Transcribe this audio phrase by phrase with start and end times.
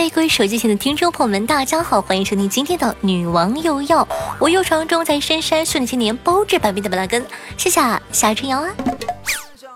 [0.00, 7.22] 嗨，各位手机前的听众朋友们，大家好，欢迎收听今天的女王又要，我又传中在深山训练千年，包治百病的本拉根，
[7.58, 7.78] 谢谢
[8.10, 8.70] 夏春瑶啊。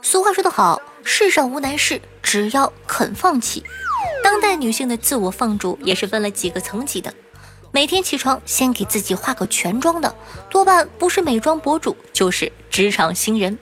[0.01, 3.63] 俗话说得好，世上无难事，只要肯放弃。
[4.23, 7.13] 当代女性的自我放逐也是分了几个层级的，
[7.71, 10.15] 每天起床先给自己化个全妆的，
[10.49, 13.59] 多半不是美妆博主，就是职场新人。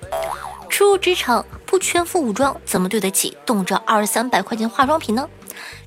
[0.68, 5.28] 初入职场不全副武装，怎么对得起动辄二三百块钱化妆品呢？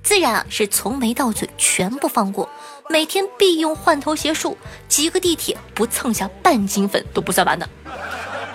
[0.03, 2.49] 自然啊，是从眉到嘴全部放过，
[2.89, 7.67] 每天必用换头鞋术，挤个地铁不蹭下半斤粉都不算完的。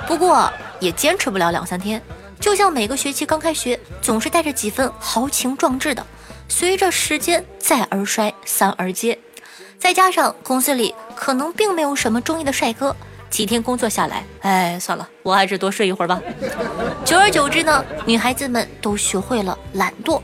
[0.06, 2.00] 不过也坚持不了两三天，
[2.40, 6.04] 就像每个学期刚开学，总是带着几分豪情壮志的，
[6.48, 9.18] 随着时间再而衰，三而竭。
[9.78, 12.94] 再加上公司里可能并没有什么中意的帅哥，
[13.30, 16.20] 几天工作下来，哎，算了，我还是多睡一会儿吧。
[17.04, 20.20] 久而久之呢，女孩子们都学会了懒惰。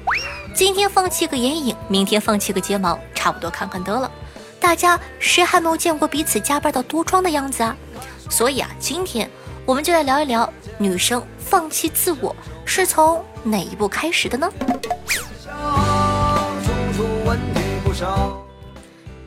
[0.57, 4.11] 今天放弃个眼影，明天放弃个睫毛，差不多看看得了。
[4.59, 7.77] 大家谁还没有见过彼此加班到多妆的样子啊？
[8.31, 9.31] 所以啊，今天
[9.67, 12.35] 我们就来聊一聊女生放弃自我
[12.65, 14.51] 是从哪一步开始的呢？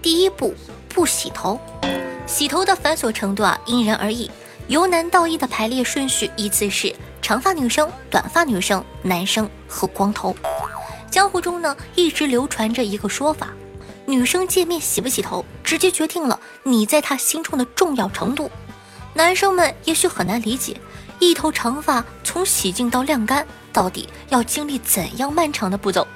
[0.02, 0.56] 第一步，
[0.88, 1.60] 不洗头。
[2.26, 4.32] 洗头的繁琐程度啊，因人而异。
[4.68, 10.36] 由南到易的排列顺序依次是长发女生、短发女生、男生和光头。
[11.10, 13.50] 江湖中呢，一直流传着一个说法：
[14.06, 18.50] 女生见面洗不洗头，直接决定了你在她心中的重要程度。
[19.14, 20.80] 男生们也许很难理解，
[21.18, 26.08] 一头长发从洗净到晾干，到底要经历怎样漫长的步骤？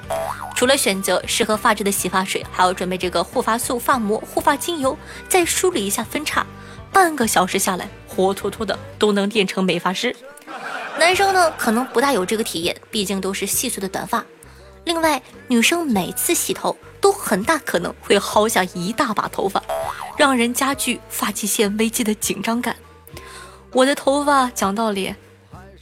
[0.55, 4.95] 除了选择适合发质的洗发水，还要准备这个护发素、发膜、护发精油，
[5.27, 6.45] 再梳理一下分叉，
[6.91, 10.15] 半个小时下来，活脱脱的都能练成美发师。
[10.99, 14.23] 男生呢，可能不大有这个体验，毕竟都是细碎的短发。
[14.85, 19.63] 另外，女生每次洗头都很大可能会薅下一大把头发，
[20.17, 22.75] 让人加剧发际线危机的紧张感。
[23.71, 25.15] 我的头发讲道理，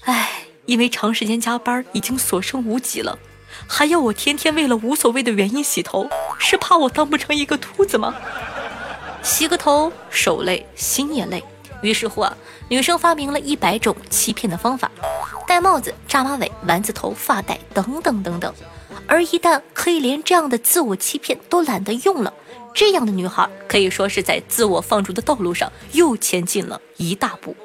[0.05, 3.17] 唉，因为长时间加班已经所剩无几了，
[3.67, 6.07] 还要我天天为了无所谓的原因洗头，
[6.39, 8.15] 是怕我当不成一个秃子吗？
[9.23, 11.43] 洗个头手累心也累，
[11.81, 12.37] 于是乎啊，
[12.69, 14.89] 女生发明了一百种欺骗的方法：
[15.47, 18.53] 戴帽子、扎马尾、丸子头、发带等等等等。
[19.07, 22.33] 而一旦可以连这样的自我欺骗都懒得用了，
[22.73, 27.55] 这样的女孩可以说是在自我放逐的道路上又前进了一大步。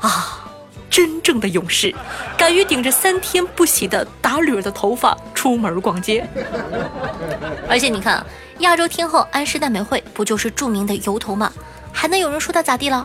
[0.00, 0.48] 啊，
[0.88, 1.92] 真正的勇士，
[2.38, 6.28] 敢于顶着三天不洗的打绺的头发出门逛街。
[7.68, 8.24] 而且你看，
[8.60, 11.52] 亚洲天后安室奈美惠不就是著名的油头吗？
[11.92, 13.04] 还能有人说她咋地了？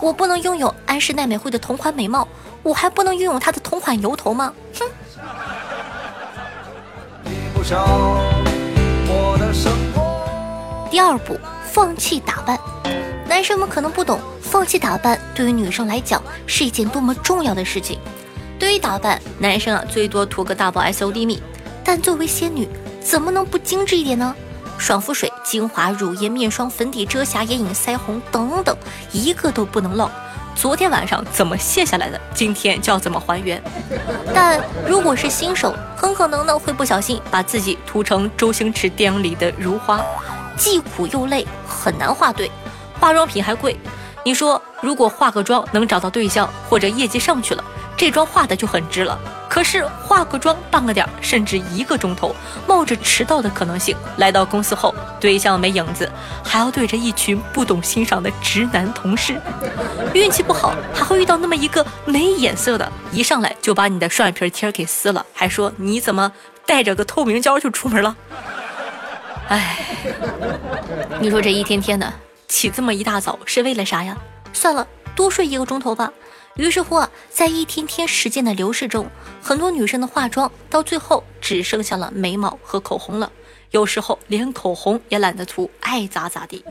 [0.00, 2.28] 我不能拥有安室奈美惠的同款美貌，
[2.62, 4.52] 我还不能拥有她的同款油头吗？
[4.78, 4.86] 哼！
[7.66, 7.84] 笑
[9.08, 10.24] 我的生活
[10.88, 12.56] 第二步，放弃打扮。
[13.26, 17.98] 男生们可能不懂，放弃打扮对于女生来讲是一件多么重要的事情。
[18.56, 21.42] 对于打扮，男生啊最多涂个大包 S O D 蜜，
[21.82, 22.68] 但作为仙女，
[23.00, 24.32] 怎么能不精致一点呢？
[24.78, 28.76] 爽肤水、精华、乳液、面霜、粉底、遮瑕、眼影、腮红等等，
[29.10, 30.08] 一个都不能漏。
[30.56, 33.62] 昨天晚上怎么卸下来的，今天就要怎么还原。
[34.34, 34.58] 但
[34.88, 40.00] 如果是新手，很可能呢会不小心把自己涂成周星驰电影里的如花，
[40.56, 42.50] 既苦又累，很难画对。
[42.98, 43.78] 化妆品还贵，
[44.24, 47.62] 你说如果化个妆能找到对象，或者业绩上去了，
[47.94, 49.18] 这妆化的就很值了。
[49.56, 52.36] 可是化个妆半个点，甚至一个钟头，
[52.66, 56.12] 冒着迟到的可能性来到公司后，对象没影子，
[56.44, 59.40] 还要对着一群不懂欣赏的直男同事，
[60.12, 66.30] 运气不好还会遇到那么一个没眼色的，一上来就把你的双眼皮贴给撕了，还说你怎么
[66.66, 68.14] 带着个透明胶就出门了？
[69.48, 69.78] 哎，
[71.18, 72.12] 你说这一天天的
[72.46, 74.14] 起这么一大早是为了啥呀？
[74.52, 76.12] 算了，多睡一个钟头吧。
[76.56, 79.06] 于是乎啊，在一天天时间的流逝中，
[79.42, 83.30] 很多女生的化妆到最后只剩下了眉毛和口红了，
[83.70, 86.64] 有时候连口红也懒得涂，爱咋咋地。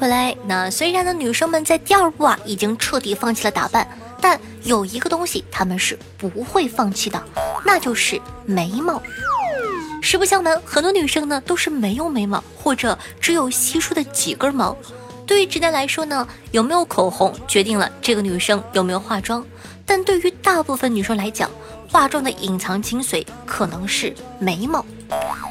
[0.00, 0.34] 回来。
[0.46, 3.86] 那虽然呢，女生们在第二步啊已经彻底放弃了打扮，
[4.18, 7.22] 但有一个东西她们是不会放弃的，
[7.66, 9.00] 那就是眉毛。
[10.00, 14.74] 实不相瞒，很多女生呢都是没有眉毛，或者只有稀疏的几根毛。
[15.26, 19.44] 对于直男来说呢，有没有口红决定了这个女生有没有化妆，
[19.84, 21.50] 但对于大部分女生来讲，
[21.90, 24.82] 化妆的隐藏精髓可能是眉毛。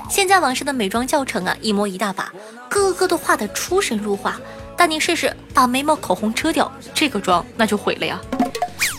[0.09, 2.33] 现在网上的美妆教程啊，一模一大把，
[2.67, 4.41] 个个都画得出神入化。
[4.75, 8.19] 但你试试把眉毛、口红遮掉，这个妆那就毁了呀。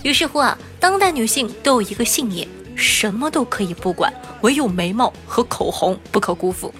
[0.02, 2.46] 于是乎啊，当代女性都有一个信念：
[2.76, 4.12] 什么都可以不管，
[4.42, 6.72] 唯有眉毛和口红不可辜负。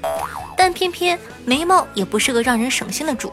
[0.57, 3.33] 但偏偏眉毛也不是个让人省心的主，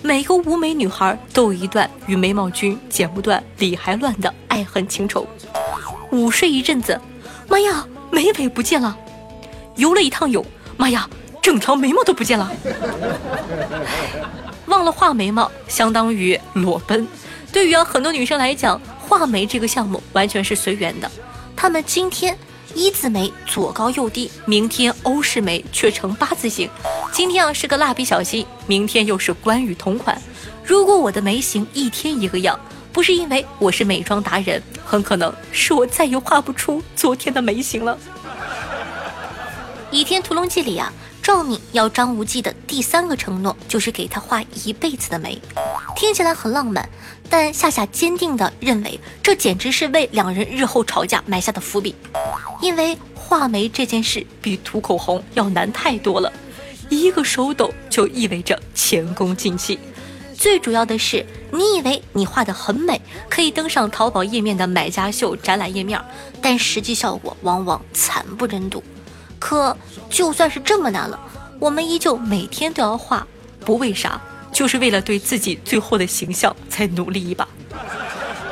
[0.00, 5.26] 每个无眉女孩都有一段与眉毛君剪不断、理还乱的爱恨情仇。
[6.10, 6.98] 午睡一阵子，
[7.48, 8.96] 妈呀，眉尾不见了；
[9.78, 10.44] 游了一趟泳，
[10.76, 11.08] 妈呀，
[11.40, 12.50] 整条眉毛都不见了。
[14.66, 17.06] 忘了画眉毛，相当于裸奔。
[17.52, 21.08] 对于啊很多女生来讲，画眉这个项目完全是随缘的。
[21.56, 22.36] 她们今天
[22.74, 26.68] 一字眉左高右低，明天欧式眉却成八字形；
[27.12, 30.20] 今天啊是个蜡笔小新，明天又是关羽同款。
[30.64, 32.58] 如果我的眉形一天一个样，
[32.92, 37.96] 不是因为我是美妆达人，很可能是我再也画不出昨天的眉形了。
[39.90, 40.92] 《倚天屠龙记》里啊。
[41.20, 45.38] 赵敏要张无忌的第三个承诺就是给他画一辈子的眉，
[45.94, 46.88] 听起来很浪漫，
[47.28, 51.94] 但夏夏坚定地认为这简直是为两人日后吵架埋下的伏笔。
[52.62, 56.32] 因为画眉这件事比涂口红要难太多了，
[56.88, 59.78] 一个手抖就意味着前功尽弃。
[60.34, 62.98] 最主要的是，你以为你画的很美，
[63.28, 66.02] 可以登上淘宝页面的买家秀展览页面，
[66.40, 68.82] 但实际效果往往惨不忍睹。
[69.38, 69.76] 可
[70.10, 71.18] 就算是这么难了，
[71.58, 73.26] 我们依旧每天都要画，
[73.64, 74.20] 不为啥，
[74.52, 77.46] 就是为了对自己最后的形象再努力一把。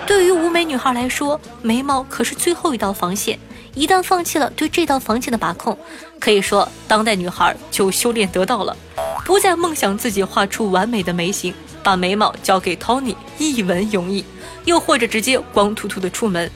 [0.06, 3.38] 对于无眉女孩来说，眉毛可是最后一道防线，
[3.74, 5.76] 一旦放弃了对这道防线的把控，
[6.20, 8.76] 可以说当代女孩就修炼得到了，
[9.24, 11.52] 不再梦想自己画出完美的眉形，
[11.82, 14.24] 把眉毛交给 Tony 一文永逸，
[14.64, 16.48] 又或者直接光秃秃的出门。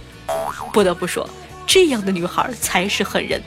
[0.73, 1.29] 不得不说，
[1.67, 3.43] 这样的女孩才是狠人。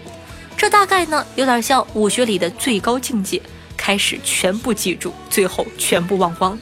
[0.58, 3.42] 这大概呢，有点像武学里的最高境界，
[3.76, 6.58] 开始全部记住，最后全部忘光。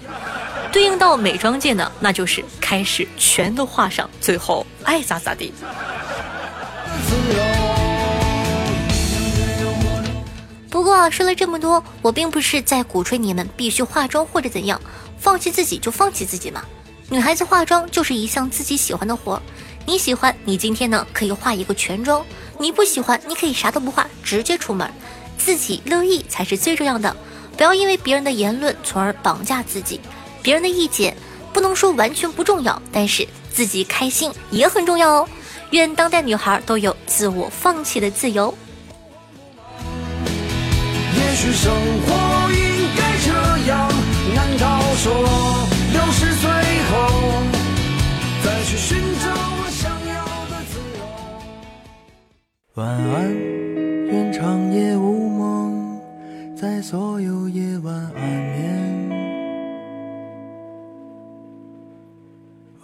[0.71, 5.53] 对应到美妆界呢，那就是开始全都画上，最后爱咋咋地。
[10.69, 14.81] 不过啊说了这么多，我并不是在鼓吹你们必须化妆或者怎样，
[15.19, 16.63] 放弃自己就放弃自己嘛。
[17.09, 19.39] 女孩子化妆就是一项自己喜欢的活，
[19.85, 22.25] 你喜欢，你今天呢可以化一个全妆。
[22.59, 24.89] 你不喜欢，你可以啥都不画，直接出门，
[25.37, 27.15] 自己乐意才是最重要的。
[27.57, 29.99] 不要因为别人的言论从而绑架自己。
[30.41, 31.15] 别人的意见
[31.53, 35.27] 不能说完全不重要，但是自己开心也很重要哦。
[35.71, 38.55] 愿当代女孩都有自我放弃的自由。
[41.15, 41.71] 也许生
[42.05, 43.31] 活应该这
[43.69, 43.89] 样，
[44.35, 45.60] 难道说
[52.75, 53.35] 晚安，
[54.07, 55.99] 愿长夜无梦，
[56.55, 59.09] 在所有夜晚安眠。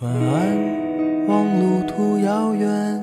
[0.02, 3.02] 晚安，望路途遥远，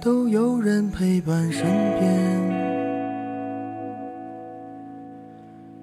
[0.00, 1.66] 都有人陪伴身
[1.98, 2.10] 边。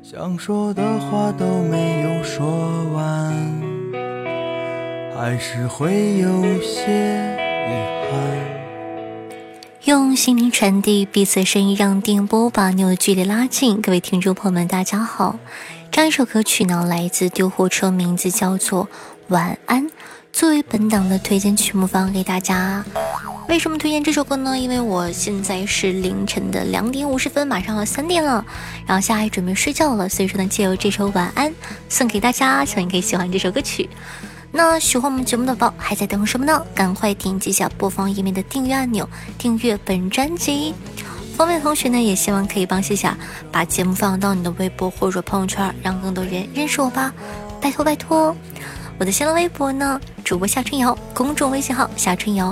[0.01, 3.35] 想说的话都没有说完，
[5.15, 6.89] 还是会有些
[7.69, 7.71] 遗
[8.09, 8.56] 憾。
[9.87, 13.81] 用心灵传递彼此的声音，让电波把你我的距离拉近。
[13.81, 15.39] 各位听众朋友们，大家好！
[15.89, 18.83] 这样一首歌曲呢，来自丢火车，名字叫做
[19.29, 19.85] 《晚安》，
[20.33, 22.83] 作为本档的推荐曲目放给大家。
[23.47, 24.59] 为什么推荐这首歌呢？
[24.59, 28.45] 因为我现在是凌晨的两点五十分，马上要三点了，
[28.85, 31.49] 然后现在准备睡觉了，所以说呢，借由这首《晚安》
[31.87, 33.89] 送给大家，希望你可以喜欢这首歌曲。
[34.51, 36.65] 那喜欢我们节目的宝还在等什么呢？
[36.73, 40.73] 赶快点击一下播放页面的订阅按钮，订阅本专辑。
[41.35, 43.15] 方便的同学呢，也希望可以帮夏夏
[43.51, 47.13] 把节目放到你的微博或者朋友圈，让更多人认识我吧，
[47.61, 48.35] 拜托拜托。
[48.99, 52.51] 我的新浪微博呢，主播夏春瑶，公众微信号夏春瑶，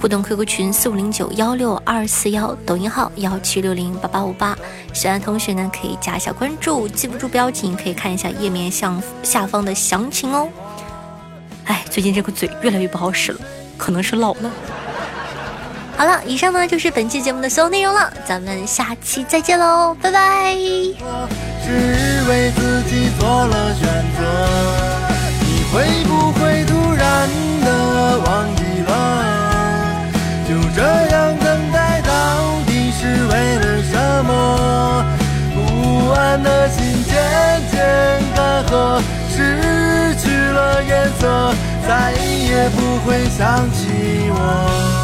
[0.00, 4.58] 互动 QQ 群四五零九幺六二四幺，抖音号幺七六零八八五八。
[4.92, 10.48] 喜欢的同学呢，可以加一下关注，记不住标记可以看一下页面向下方的详情哦。
[11.94, 13.38] 最近这个嘴越来越不好使了，
[13.78, 14.50] 可能是老了。
[15.96, 20.56] 好了，以上呢就是本期节目的所有内容了，咱们下期再见喽，拜拜。
[20.56, 23.86] 只为自己做了选
[24.18, 24.24] 择，
[25.38, 27.28] 你会不会突然
[27.64, 30.10] 的忘记了？
[30.48, 30.82] 就这
[31.14, 32.10] 样等待到
[32.66, 35.06] 底是为了什么？
[35.54, 37.14] 不安的心渐
[37.70, 37.78] 渐
[38.34, 41.54] 干涸，失去了颜色。
[41.86, 45.03] 再也不会想起我。